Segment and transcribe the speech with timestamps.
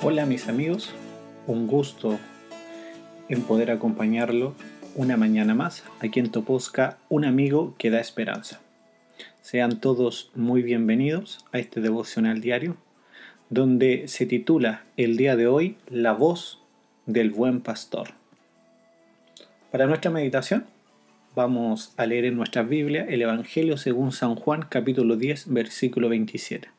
[0.00, 0.94] Hola mis amigos,
[1.48, 2.20] un gusto
[3.28, 4.54] en poder acompañarlo
[4.94, 8.60] una mañana más aquí en Toposca, un amigo que da esperanza.
[9.42, 12.76] Sean todos muy bienvenidos a este devocional diario,
[13.50, 16.62] donde se titula el día de hoy La voz
[17.06, 18.10] del buen pastor.
[19.72, 20.64] Para nuestra meditación
[21.34, 26.77] vamos a leer en nuestra Biblia el Evangelio según San Juan capítulo 10 versículo 27.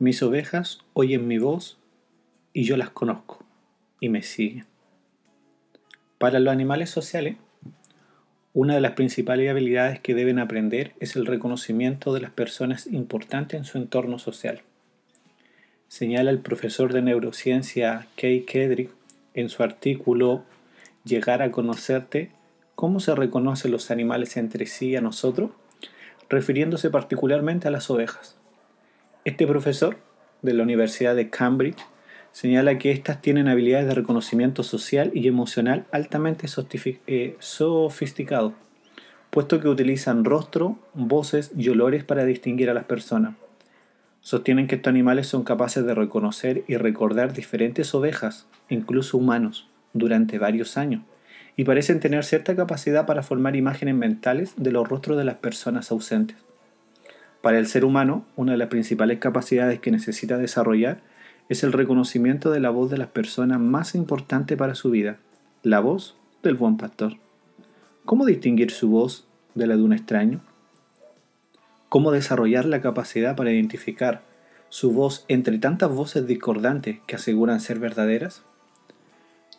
[0.00, 1.78] Mis ovejas oyen mi voz
[2.52, 3.44] y yo las conozco
[4.00, 4.66] y me siguen.
[6.18, 7.36] Para los animales sociales,
[8.52, 13.56] una de las principales habilidades que deben aprender es el reconocimiento de las personas importantes
[13.56, 14.62] en su entorno social.
[15.86, 18.90] Señala el profesor de neurociencia Kay Kedrick
[19.34, 20.44] en su artículo
[21.04, 22.32] Llegar a conocerte,
[22.74, 25.50] cómo se reconocen los animales entre sí y a nosotros,
[26.28, 28.38] refiriéndose particularmente a las ovejas.
[29.24, 29.96] Este profesor
[30.42, 31.78] de la Universidad de Cambridge
[32.32, 36.46] señala que éstas tienen habilidades de reconocimiento social y emocional altamente
[37.06, 38.52] eh, sofisticado,
[39.30, 43.34] puesto que utilizan rostro, voces y olores para distinguir a las personas.
[44.20, 50.38] Sostienen que estos animales son capaces de reconocer y recordar diferentes ovejas, incluso humanos, durante
[50.38, 51.00] varios años,
[51.56, 55.90] y parecen tener cierta capacidad para formar imágenes mentales de los rostros de las personas
[55.90, 56.36] ausentes.
[57.44, 61.02] Para el ser humano, una de las principales capacidades que necesita desarrollar
[61.50, 65.18] es el reconocimiento de la voz de las personas más importante para su vida,
[65.62, 67.18] la voz del buen pastor.
[68.06, 70.40] ¿Cómo distinguir su voz de la de un extraño?
[71.90, 74.22] ¿Cómo desarrollar la capacidad para identificar
[74.70, 78.42] su voz entre tantas voces discordantes que aseguran ser verdaderas?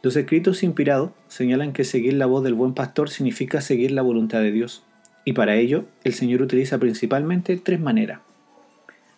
[0.02, 4.40] Los escritos inspirados señalan que seguir la voz del buen pastor significa seguir la voluntad
[4.40, 4.84] de Dios.
[5.26, 8.20] Y para ello, el Señor utiliza principalmente tres maneras.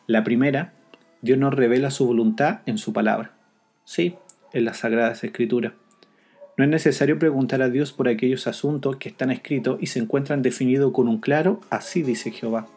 [0.07, 0.73] La primera,
[1.21, 3.33] Dios nos revela su voluntad en su palabra.
[3.83, 4.15] Sí,
[4.53, 5.73] en las Sagradas Escrituras.
[6.55, 10.41] No es necesario preguntar a Dios por aquellos asuntos que están escritos y se encuentran
[10.41, 12.67] definidos con un claro, así dice Jehová,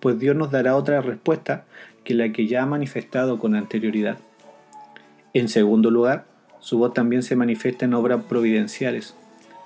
[0.00, 1.64] pues Dios nos dará otra respuesta
[2.04, 4.18] que la que ya ha manifestado con anterioridad.
[5.32, 6.26] En segundo lugar,
[6.58, 9.14] su voz también se manifiesta en obras providenciales,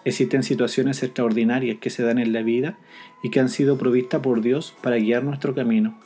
[0.04, 2.78] Existen situaciones extraordinarias que se dan en la vida
[3.22, 5.98] y que han sido provistas por Dios para guiar nuestro camino.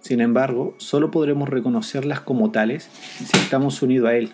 [0.00, 4.32] Sin embargo, solo podremos reconocerlas como tales si estamos unidos a Él.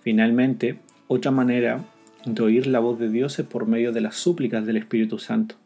[0.00, 1.84] Finalmente, otra manera
[2.24, 5.56] de oír la voz de Dios es por medio de las súplicas del Espíritu Santo,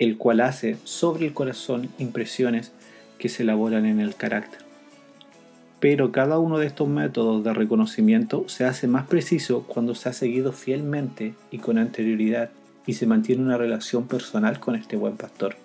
[0.00, 2.72] el cual hace sobre el corazón impresiones
[3.18, 4.67] que se elaboran en el carácter
[5.80, 10.12] pero cada uno de estos métodos de reconocimiento se hace más preciso cuando se ha
[10.12, 12.50] seguido fielmente y con anterioridad
[12.86, 15.56] y se mantiene una relación personal con este buen pastor.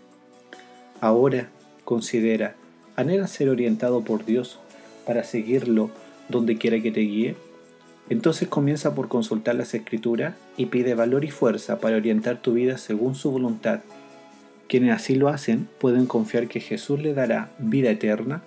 [1.02, 1.50] Ahora
[1.84, 2.56] considera,
[2.96, 4.60] ¿anhela ser orientado por Dios
[5.06, 5.90] para seguirlo
[6.30, 7.36] donde quiera que te guíe?
[8.10, 12.78] Entonces comienza por consultar las escrituras y pide valor y fuerza para orientar tu vida
[12.78, 13.80] según su voluntad.
[14.68, 18.42] Quienes así lo hacen pueden confiar que Jesús le dará vida eterna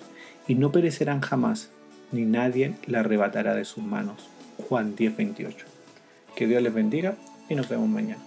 [0.48, 1.70] y no perecerán jamás,
[2.12, 4.28] ni nadie la arrebatará de sus manos.
[4.68, 5.66] Juan 10:28.
[6.34, 7.16] Que Dios les bendiga
[7.48, 8.22] y nos vemos mañana.